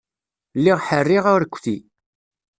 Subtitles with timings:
[0.57, 1.77] Lliɣ ḥerriɣ arekti.